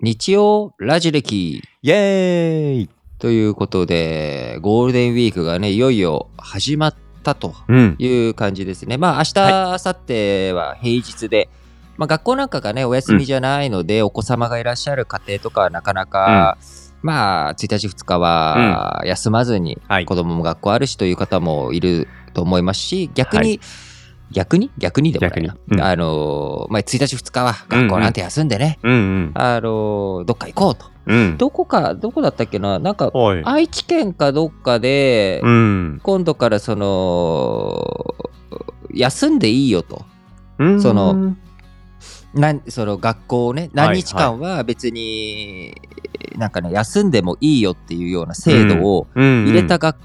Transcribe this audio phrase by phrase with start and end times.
[0.00, 1.60] 日曜ラジ歴。
[1.82, 2.90] イエーイ。
[3.18, 7.96] ということで、ゴールデンウィークがね、いよいよ始まったとうん。
[7.98, 8.96] いう感じですね。
[8.96, 11.48] まあ、明日、は明後日は平日で、
[11.96, 16.58] まあ、学校なんかがね、お休みじゃないので、お子様がいらっしゃる家庭とかはなかなか、
[17.02, 20.06] まあ、1日2日は休まずに、はい。
[20.06, 23.60] 子供も学校あるしという方もいると思いますし、逆に、はい
[24.30, 24.70] 逆に？
[24.78, 25.80] 逆にでもないなうん。
[25.80, 29.32] あのまあ、1日2日は学校なんて休んでね、うんうん。
[29.34, 30.86] あのどっか行こうと。
[31.06, 31.36] うん。
[31.38, 32.78] どこか、どこだったっけな？
[32.78, 33.42] なんか、はい。
[33.44, 36.00] 愛知県かどっかで、うん。
[36.02, 38.14] 今度からその、
[38.92, 40.04] 休んでいいよと。
[40.58, 40.82] うん。
[40.82, 41.34] その、
[42.34, 45.74] なんその学校をね、何日間は別に、
[46.36, 49.96] なんかね、休んでもいいよっていうような制度を入入れた学,、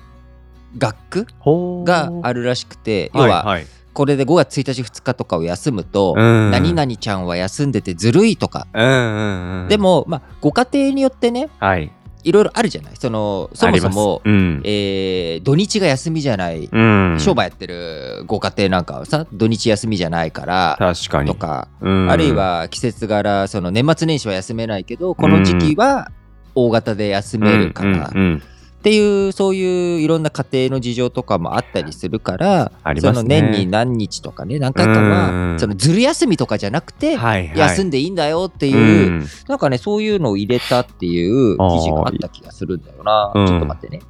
[0.78, 1.86] 学区ほー。
[1.86, 9.68] があるらしくて、要は、はいはいこれで5月1日2日とかを休むと、うん何々ちゃんは休んでてずるいとか、うんうんうん。
[9.70, 11.92] で、も、まあ、ご家庭によってね、はい。
[12.24, 12.94] いろいろあるじゃない。
[12.96, 14.62] その、そもそも、うん。
[14.64, 17.18] えー土日が休みじゃない、うん。
[17.20, 21.28] 商売やってるご家庭なんかはさ、土日休みじゃないから、確かに。
[21.28, 26.12] とか、うんあるい、は季節柄、その年末年始は休めないけど、この時期は
[26.56, 28.44] 大型で休めるから、うんうん
[28.84, 44.04] っていうそういういろんな家庭の事情とかもあったりするから、ね、その年に何日とかね何回かはそのずる休みとかじゃなくて、休んでいいんだよっていう、う、なんかねそういうのを入れたっていう記事があった気がするんだよな、ちょっと待ってね。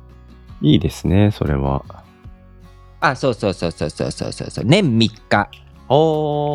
[0.63, 1.85] いいですねそれは。
[2.99, 4.65] あそうそうそうそうそうそうそう。
[4.65, 5.49] 年3日。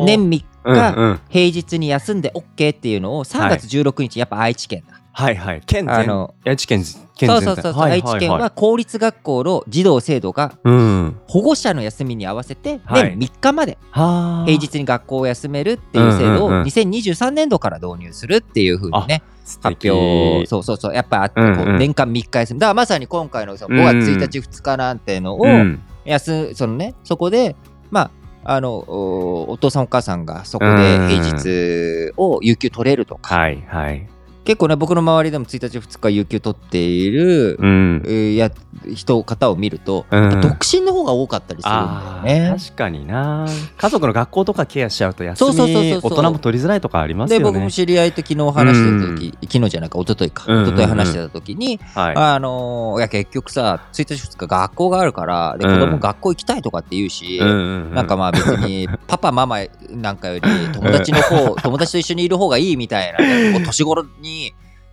[0.05, 4.99] 年3日、うんうん、平日に休んで OK っていうのを3月16日、はい、やっぱ愛知県だ。
[5.11, 5.61] はいはい。
[5.65, 5.95] 県全。
[5.95, 6.83] あの愛知県
[7.15, 11.19] 県そうそうそうそう、愛知県は公立学校の児童生徒がうん。
[11.27, 13.17] 保護者の休みに合わせてはい。
[13.17, 14.45] 年3日まではあ。
[14.45, 16.67] 平日に学校を休めるっていう制度をうんうんうん。
[16.67, 19.89] 2023年度から導入するっていうふうにね素発敵。
[19.89, 20.93] 表そうそうそう。
[20.93, 21.75] やっぱあってこうんうん。
[21.75, 22.59] う年間3日休み。
[22.59, 25.81] だからまさに今回のその5月1日2日なんてのをうん。
[26.05, 27.55] 休そのねそこで
[27.91, 28.11] まあ
[28.55, 30.71] あのおお父さんお母さんがそこで
[31.09, 33.35] 平日を有給取れるとか。
[33.35, 34.07] はいはい。
[34.49, 38.01] 結構ね僕の周りでも1日2日有給取っているうん。
[38.03, 38.49] えーや
[38.95, 40.41] 人方を見ると、うん。
[40.41, 42.65] 独身の方が多かったりするんだよあねー。
[42.65, 43.45] 確かにな。
[43.77, 47.43] 家族の学校とかケアしちゃうと休み大人も取りづらいとかありますでよね。
[47.45, 50.69] 僕も知り合いと昨日話してた時、昨日じゃないか一昨日か、うんうんうん。
[50.69, 52.15] 一昨日話してた時に、はい。
[52.15, 55.79] あのーいや結局さ1日2日学校があるからでうん。
[55.79, 59.59] 子供学校行きたいとかって言うし、うんうんうなんかまあ別に パパママ
[59.89, 60.41] なんかより
[60.73, 64.38] 友達の方友達と一緒にいる方がいいみたいな、年頃に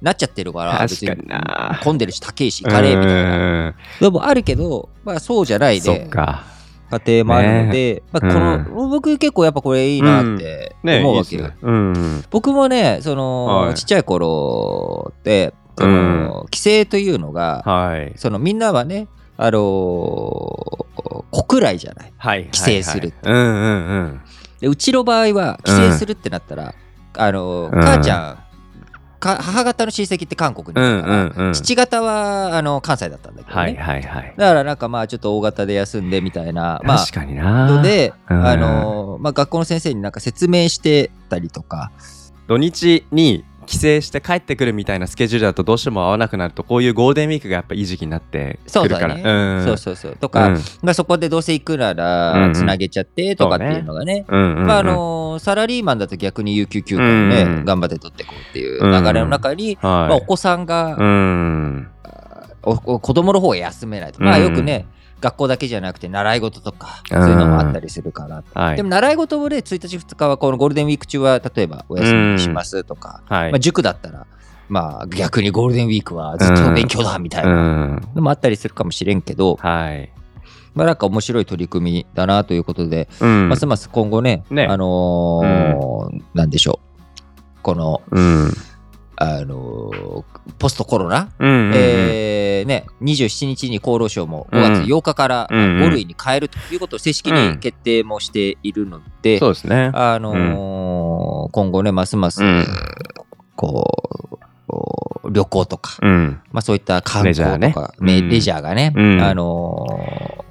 [0.03, 1.81] なっちゃってるから確かにな。
[1.83, 3.39] 混んでるし高いし行かれみたいな。
[3.71, 6.09] なでもあるけど、まあ、そうじゃないそで
[6.89, 11.43] 家庭もあるので、まあ、この、僕結構やっぱこれいいなってね思うわけよ。
[11.43, 11.59] いいっすね。
[11.63, 12.25] うん。
[12.31, 13.75] 僕もねその、はい。
[13.75, 18.13] ちっちゃい頃ってその、規制というのが、はい。
[18.17, 20.87] そのみんなはねあのー
[21.49, 22.13] 国内じゃない。
[22.17, 24.21] はい規制するはいはいうんうんうん。
[24.61, 26.75] でうちの場合は規制するってなったら、
[27.15, 27.83] あのーうん。
[27.83, 28.46] 母ちゃんか
[29.21, 31.53] 母方の親戚って韓国にいたから、うんうんうん。
[31.55, 34.35] 父方はあの関西だったんだけどね、はいはいはい。
[34.37, 37.67] だからなんかまあちょっと大型で休んでみたいなまあ確かにな。
[37.67, 38.47] ので、うん。
[38.47, 41.91] あのーまあ、学校の先生になんか説明してたりとか、
[42.47, 49.15] 土日に帰省して帰ってくるみたいなスケジュールだとどうしても合わなくなるとこういうゴールデンウィークがやっぱいい時期になってくるから。
[49.17, 49.65] そうだね、うん。
[49.65, 50.17] そうそうそう。
[50.17, 50.59] とか、うん。
[50.83, 54.67] まあ、そこでどうせ行くなうんらうんつなげちゃってとかっていうのがね、うんうんうん。
[54.67, 61.89] まああのーサラリーマンだと逆に有給休暇をね、うん頑張って取っていこうっていう流れの中に、まあ、おはい子さんが、うん。
[62.63, 64.87] おお子供の方が休めないと、まあうんよくね
[65.21, 68.77] 学校だけじゃなくて習い事とかそういうのもあったりするから、はい。
[68.77, 73.53] でも習い事もね1日2日はこのゴールデンウィーク中は例えばお休みにしますとか、はい。
[73.53, 74.27] まあ、塾だったら
[74.69, 78.09] まあ逆にゴールデンウィークはずっと勉強だみたいうなん。
[78.15, 80.13] のもあったりするかもしれんけど、はい。
[80.75, 83.49] まあなんか面白い取り組みだなということで、うん。
[83.49, 84.67] ますます今後ね、ね。
[84.67, 86.81] あのーなんでしょ
[87.59, 88.53] う、この、うん。
[89.17, 90.25] あのー
[90.59, 91.73] ポストコロナ、うんうんうん。
[91.75, 99.91] えーね、27日に厚労省も5月8日からうん5類に変えるということを正式に決定もしているので、そうですね。
[99.95, 102.67] あのー今後ね、ますます、うん。
[103.55, 104.39] こ
[105.25, 106.41] う、旅行とか、うん。
[106.51, 108.31] まあ、そういった観光とか、レジャーね。
[108.31, 109.21] レジャーがね、うん。
[109.21, 110.47] あのー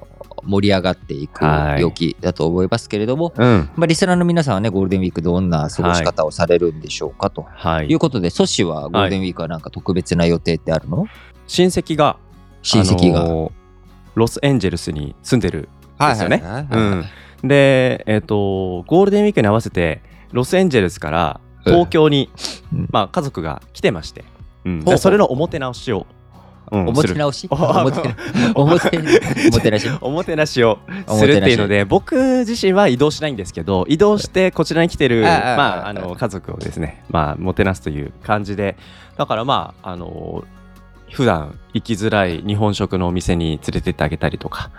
[0.48, 1.82] 盛り上がっていくはい。
[1.82, 3.70] 病気だと思いますけれども、うん。
[3.76, 7.48] まあ、リスナーの皆さんはね、ゴールデンウィークどんな過ごし方をされるんでしょうかと。
[7.50, 7.88] はい。
[7.88, 11.08] いうことで、ソシはゴールデンウィークはなんか特別な予定ってあるの、
[11.48, 12.18] 親戚が
[12.62, 13.22] 親戚が。
[13.22, 13.66] あのー
[14.16, 15.70] ロスエンジェルスに住んでる
[16.00, 16.42] ですよね。
[17.44, 20.02] でえっ、とゴールデンウィークに合わせて
[20.32, 22.30] ロスエンジェルスから東京に、
[22.74, 22.88] うん。
[22.92, 24.24] まあ、家族が来てまして、
[24.66, 26.06] うん、それのおもてなしを、
[26.72, 27.48] うんおもてなし？
[27.52, 28.16] お おもてな
[28.56, 28.90] おもて
[29.52, 29.90] おもてなし？
[30.02, 32.16] おもてなしをするっていうので僕
[32.48, 38.78] 自身は移動しないんですけど移動してこちらに来てる、まああ、あの家族をですね、まあ、もてなすという感じで。
[39.18, 40.44] だからまああの
[41.12, 44.72] 普段行きづらい日本食のお店に連れてってあげたりとか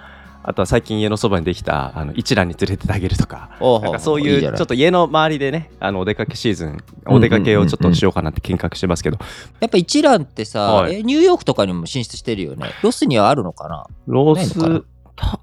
[0.49, 9.19] あとは最近家のそばにできたあの一蘭に連れてってあげるとかなんかそういうちょっと家の周りでねあのお出かけシーズンお出かけをちょっとしようかなって計画してますけど。
[9.59, 10.97] やっぱ一蘭ってさ、はい。
[10.97, 12.71] えニューヨークとかにも進出してるよね。
[12.83, 13.87] ロスにはあるのかな？
[14.07, 14.85] ロスた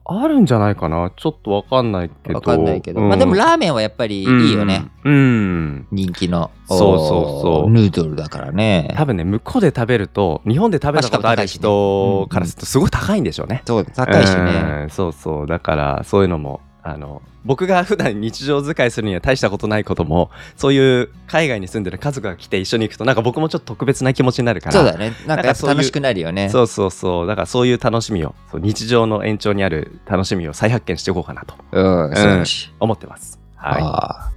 [0.06, 3.02] あるんじゃないかなちょっとわかんないけどわかんないけど。
[3.02, 4.86] うんまあでもラーメンはやっぱりいいよね。
[5.04, 6.52] うん、うん人気の。
[6.68, 6.98] そうそう
[7.42, 8.94] そうお noodle だからね。
[8.96, 13.64] 多分ね向こうで食べると日本で食べたことある人からするとすごい高いんでしょうね。
[13.66, 14.42] そう、高いしね。
[14.84, 25.13] うんそうそうだからそういうのもあの僕が普段日常使いするには大したことないこともそういう海外に住んでる家族が来て一緒に行くとなんか僕もちょっと特別な気持ちになるからそうだね。
[25.25, 26.50] なんか楽しくなるよね。
[26.50, 32.71] そうそうそうだからそういう楽しみを日常の延長にある楽しみを再発見していこうかなとうん、そうだし。
[32.80, 33.39] 思ってます。
[33.56, 34.32] はい、あ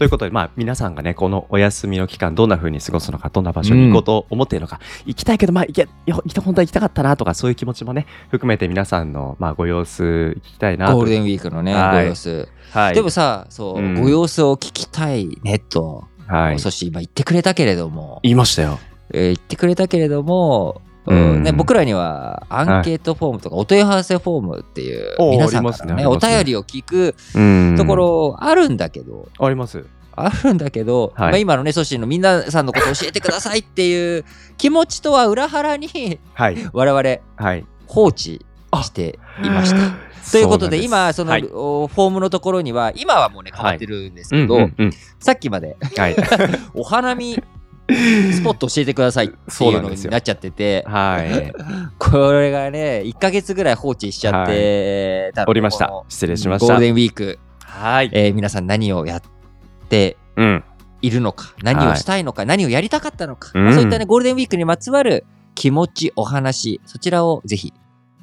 [0.00, 12.48] ということで、まあ、皆さんがね、このお休みの期間、どんな風に過ごすのか、どんな場所に行こうと思っているのか、行きたいけど、まあ、行け、よ行きた本当は行きたかったなとか、そういう気持ちもね、含めて皆さんの、まあ、ご様子聞きたいなゴールデンウィークのね、はいご様子。
[12.72, 12.94] はい。
[12.94, 16.58] でもさ、そう、うんご様子を聞きたいねと、はい。
[16.58, 18.78] そして今言ってくれたけれども、言いましたよ。
[19.12, 20.80] えー言ってくれたけれども、
[21.10, 27.96] うんうんね、僕らにはアンケートフォームとかお問い合わせフォームっていう皆さんからねおねね便りを聞くうんとこ。
[27.96, 29.84] ろあるんだけど、あります。
[30.16, 34.24] あるんだけど、はいまあ、今のねソシーの皆さんのことを教えてくださいっていう
[34.58, 35.88] 気持ちとは裏腹に
[36.34, 36.56] はい。
[36.72, 37.02] 我々
[37.36, 37.66] はい。
[37.86, 38.44] 放置
[38.82, 40.10] していました。
[40.30, 46.16] ということで今その、はいおフォームのところには今はもうね変わってるんですけど、うんうんうんさっきまではい。
[46.74, 47.42] お花見
[48.32, 51.52] スポット教えてくださいっていうのそうなんですよになっちゃっててはい。
[51.98, 55.90] これがね1ヶ月ぐらい放置しちゃってたのおりました。
[56.08, 56.80] 失礼しましたゴール。
[56.80, 58.10] デンウィーク、はい。
[58.12, 59.22] えー皆さん何をやっ
[59.88, 60.64] てうん。
[61.02, 67.72] いるのか何をしたいのか、何をやりたかったのか、うんまあそういったねゴールデンウィークにまつわる気持ちお話そちらをぜひ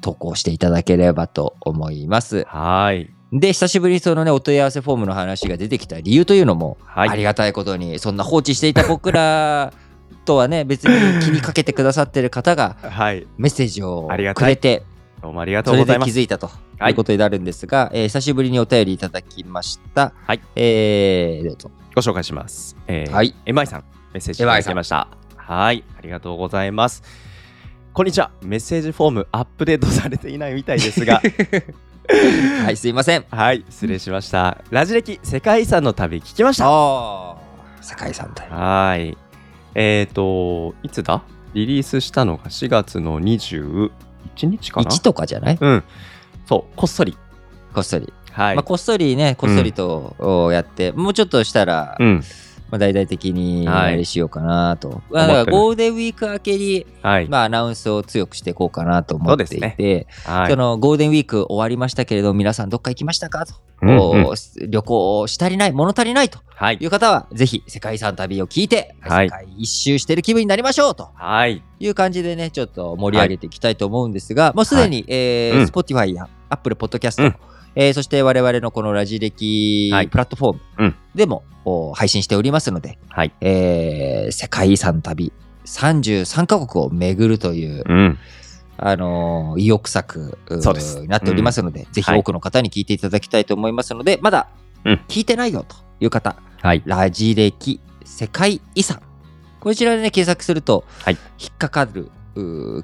[0.00, 3.12] 投稿していただければと思いますはい。
[3.32, 9.72] で久しぶりにそのねお問い合わせフォームの話が出てきた理由というのも、はいありがたいことにそんな放置していた僕ら
[10.24, 13.26] とはね別に気にかけてくださってる方がはい。
[13.36, 14.82] メッセージをくれて
[15.22, 16.12] どうもありがとそうれでございます。
[16.12, 16.46] 気づいたと
[16.78, 20.12] はいいうことになるんですが、えー久しぶりにお便りいただきました。
[20.26, 20.40] はい。
[20.54, 21.70] えー、どうぞ。
[21.94, 22.76] ご紹介します。
[22.86, 23.34] えー、はい。
[23.44, 25.08] エマイさん、メッセージいただきました。
[25.36, 27.02] はい、ありがとうございます。
[27.92, 28.30] こんにちは。
[28.42, 31.20] メッセージフォームアップデートされていないみたいですが、
[32.64, 33.24] はい、すいません。
[33.30, 34.58] はい、失礼しました。
[34.70, 36.64] ラジ歴世界遺産の旅聞きました。
[37.82, 38.52] 世界遺産だよ。
[38.52, 39.16] はい。
[39.74, 41.22] えっ、ー、と、いつだ？
[41.54, 43.90] リリースしたのが4月の21
[44.42, 45.58] 日かな？1とかじゃない？
[45.60, 45.84] うん。
[46.46, 47.16] そう、こっそり。
[47.74, 48.12] こっそり。
[48.32, 48.56] はい。
[48.56, 52.22] まあ、こっそりね、こっそりとおやって、もうちょっとしたら、うん。
[52.70, 55.02] まあ、大々的にはいあれしようかなと。
[55.10, 57.28] まあ思ってるだからゴールデンウィーク明けに、はい。
[57.28, 60.56] まあ、アナウンスを強くしていこうかなと思っていて、はいそ。
[60.56, 64.34] のゴールデンウィーク終わりましたけれど皆さんどっか行きましたかと、うんうんお
[64.68, 66.86] 旅行し足りない物足りないとはいい。
[66.86, 71.62] う方はぜひ世界遺産旅を聞いて、はい世界一周してる気分になりましょうとはい。
[71.80, 77.36] いう感じでねちょっと盛り上げていきたいと思うんですが、もうすでに、えーうん Spotify や Apple Podcast、うん
[77.74, 83.32] えーそして我々のこのラジ歴はいプラットフォームうんでも、お配信しておりますので、はい。
[83.40, 85.32] えー世界遺産旅
[85.64, 88.18] 33カ国を巡るという、うん。
[88.76, 90.38] あのー意欲作
[91.00, 94.48] になっておりますので、ぜひはい多くの方に聞いていただきたいと思いますので、まだ
[94.84, 96.82] うん聞いてないよという方、はい。
[96.86, 99.02] ラジ歴世界遺産。
[99.60, 102.10] こちらでね、検索すると、はい引っかかる。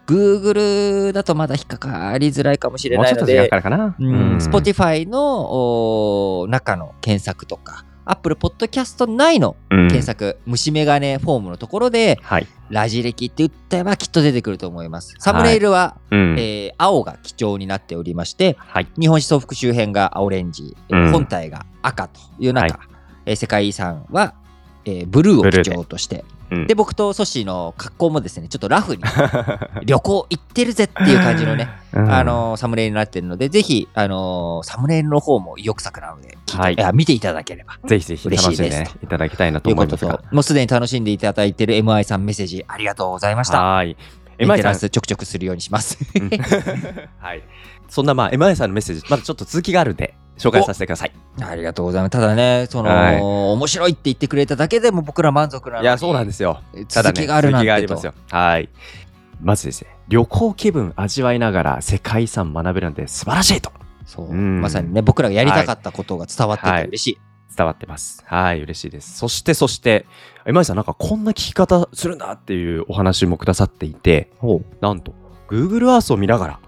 [0.07, 3.97] Google だとまだ引っかかりづらいかもしれないのもうちょっと時間で、かかるかな。
[3.99, 12.47] うん Spotify の中の検索とか、Apple Podcast 内のうん検索、虫眼鏡フォームのところで、はい。
[12.71, 15.15] ラジ歴って打ったらきっと出てくると思います。
[15.19, 16.37] サムネイルは、うん。
[16.39, 18.89] えー青が基調になっておりまして、はい。
[18.99, 22.81] 日本思想復周辺がオレンジ、えーうん本体が赤という中、は
[23.27, 24.35] えー世界遺産は、
[24.85, 29.03] えーブルーを基調として、うんで、僕とソッシーの格好もですね、ちょっとラフに
[29.85, 37.79] 旅行行ってるぜっていう感じのね、 うんあのーサムネイルになってるので、ぜひ、あのーサムネイルの方も意欲作なので、はいいや見ていただければ。
[37.87, 40.21] ぜひぜひ楽しんで嬉しいですねいただきたいなと思いますが。
[40.31, 43.63] もうすでに楽しんでいただいている MI さんメッセージありがとうございました。
[43.63, 43.97] はい。
[44.39, 45.99] メン MI さんちょくちょくするようにします。
[46.15, 46.31] うん
[47.19, 47.43] はい。
[47.89, 51.13] そんなまあ MI さんのメッセージまだちょっと続きがあるんで紹介させてください。
[51.41, 52.13] ありがとうございます。
[52.13, 56.61] ただね、その、はい面白いって言ってくれただけでも僕ら満足なのにいや、そうなんですよ。
[56.89, 58.15] た続きがあるなんてとりますよ。
[58.31, 58.69] はい。
[59.41, 63.73] まずですね、旅行気分味わいながら世界遺産学べるなんて素晴らしいと
[64.07, 67.19] そううんまさにね、僕らがやりたかったことが伝わってて嬉しい。
[67.57, 68.23] 伝わってます。
[68.27, 69.17] はい、嬉しいです。
[69.17, 70.07] そして、そして、
[70.47, 74.33] 今井さん、なんかこんな聞き方するんだっていうお話もくださっていて、
[74.81, 75.15] なんと、
[75.49, 76.61] Google Earth を見ながら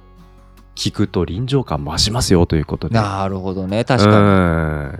[0.76, 2.94] 聞くと臨場感増しますよということで。
[2.94, 4.16] なるほどね、確かに。
[4.16, 4.20] う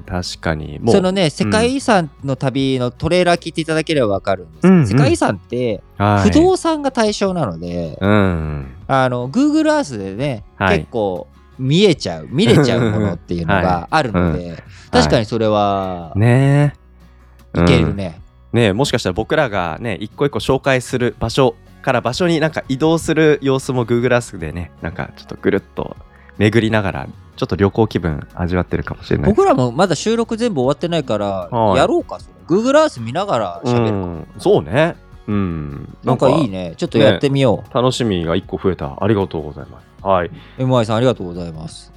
[0.01, 0.79] ん、確かに。
[0.81, 8.75] もう、そのね、世界遺産の旅のトレーラー聞いていただければわかるんですけど、うんうん世界遺産ってはい不動産が対象なので、うん。
[8.89, 11.29] あの Google Earth でね、はい結構
[11.59, 17.63] 見えちゃう 見れちゃうものっていうのがあるので、確かにそれは、ねえ。
[17.63, 18.21] いけるね、
[18.53, 21.55] ねえもしかしたら僕らがね一個一個紹介する場所
[21.87, 25.97] から場所になんか移動する様子も Google Earth でねなんかちょっとぐるっと
[26.37, 29.31] 巡りながらちょっと旅行気分味わってるかもしれない。
[29.31, 31.79] 僕らもまだ収録全部終わってないから、はい。
[31.79, 32.35] やろうかそれ。
[32.49, 34.27] Google Earth 見ながらう喋るか、ん。
[34.39, 34.97] そうね。
[35.29, 35.97] うん。
[36.03, 36.75] なんかいいね。
[36.77, 38.97] ちょっとやってみよう、楽しみが一個増えた。
[39.01, 39.87] ありがとうございます。
[40.03, 40.31] はい。
[40.59, 41.93] MY さんありがとうございます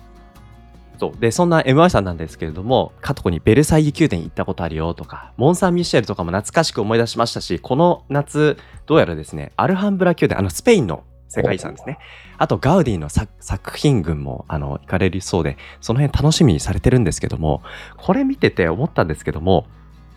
[1.00, 1.20] そう。
[1.20, 12.00] でそんな MI さんなんですけれども過去にベルサイユ宮殿行ったことあるよとかモン・サン・ミシェルとかも懐かしく思い出しましたしこの夏どうやらですねアルハンブラ宮殿あのスペインの世界遺産ですね。
[12.38, 17.62] あとガウディの作作品群もあの行かれるそうでその辺楽しみにされてるんですけども
[17.98, 19.68] これ見てて思ったんですけども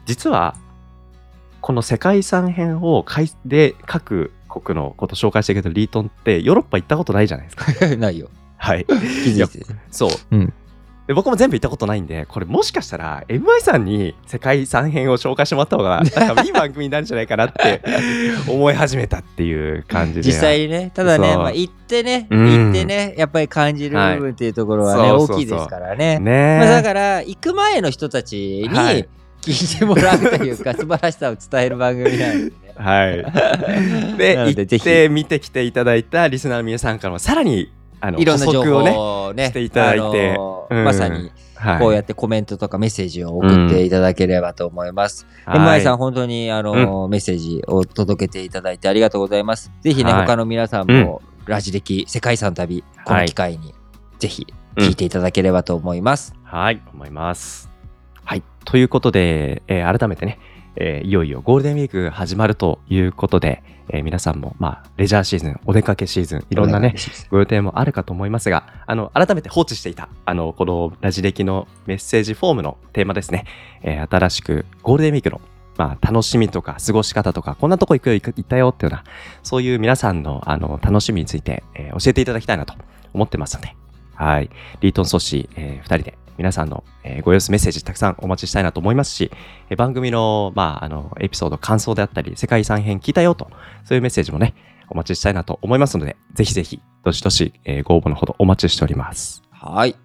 [0.07, 0.57] 実は
[1.61, 7.97] この世界遺産編をかいで各国のこと紹介してくれたリートンってヨーロッパ行ったことないじゃないですか。
[7.97, 8.29] ないよ。
[8.57, 9.67] はい、いて。
[9.91, 10.53] そう、うん
[11.07, 17.83] で僕も全部行ったことないんでこれもしかしたら MI さんに世界遺産編を紹介してもらった方がなんかいい番組になるんじゃないかなって
[18.49, 20.23] 思い始めたっていう感じで。
[20.23, 22.65] 実際にねただね、まあ、行ってね、うん。
[22.67, 25.11] 行ってねやっぱり感じる部分っていうところはね、はい。
[25.13, 26.21] 大きいですからね。
[26.21, 26.59] ね。
[26.61, 29.09] まあ、だから行く前の人たちにはい。
[29.43, 32.53] 聞いてもらうというか、 素晴らしさを伝える番組なんでね。
[32.77, 34.17] はい。
[34.17, 37.73] で 行って見てきていただいたリスナーの皆さんからもさらに
[38.05, 40.85] あのいろんな情報をねしていただいてあのうん。
[40.85, 41.79] まさにはい。
[41.79, 45.29] こうやってコメントとかメッセージを送っていただければと思います。
[45.45, 45.79] はい。
[45.79, 49.71] MI さん、本当にあの、メッセージを届けていただいてありがとうございます。
[49.81, 50.27] ぜひね、はい。
[50.27, 53.75] 他の皆さんも、ラジ歴世界遺産旅、この機会に、
[54.19, 54.45] ぜひ
[54.77, 56.35] 聞いていただければと思います。
[56.43, 57.71] はい、思います。
[58.25, 60.41] はい、ということで、えー改めてね、
[60.77, 66.95] えーいよいよゴールデンウィーク始まるということで、えー皆さんも、まあ、レジャーシーズン、お出かけシーズン、いろんなね、
[67.31, 73.45] ご予定もあるかと思いますが、あの、改めて放置していた、あの、このラジ歴のメッセージフォームのテーマですね、
[73.83, 75.41] えー新しくゴールデンウィークの、
[75.77, 79.11] まあ、楽しみとか過ごし方とか、こんなとこ行くよ、行ったよっていうような、
[79.43, 82.75] そういう皆さんの、あの、楽しみについて、えー教えていただきたいなと
[83.13, 83.77] 思ってますので、
[84.15, 84.51] はい。
[84.81, 89.31] リートン・ソッシー、えー、二人で皆さんの、えーご様子メッセージたくさんお待ちしたいなと思いますし、
[89.71, 93.51] えー番組の、まあ、あの、エピソード、感想であったり、世界遺産編聞いたよと、
[93.85, 94.55] そういうメッセージもね、
[94.89, 99.43] お待ちしたいなと思いますので、ぜひぜひ、どしどし、えーご応募のほどお待ちしております。
[99.51, 99.97] はい。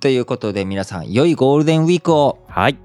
[0.00, 2.44] ということで皆さん、良いゴールデンウィークを。
[2.48, 2.76] はい。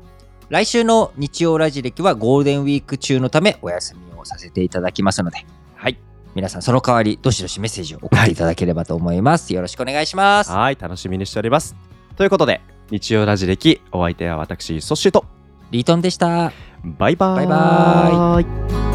[0.49, 5.45] 来週の日曜ラジ歴はゴールデンウィーク中のためお休みをさせていただきますので、
[5.75, 5.97] はい。
[6.35, 9.53] 皆さんその代わりどしどしメッセージを送っていただければと思います。
[9.53, 10.51] よろしくお願いします。
[10.51, 10.77] はい。
[10.79, 11.75] 楽しみにしております。
[12.17, 15.25] ということで、日曜ラジ歴、お相手は私、ソッシュと、
[15.71, 16.51] リートンでした。
[16.83, 17.47] バイバーイ。
[17.47, 18.92] バイバイ。